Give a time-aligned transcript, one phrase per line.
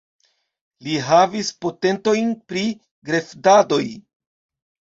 [0.87, 2.65] Li havis patentojn pri
[3.13, 3.87] greftadoj.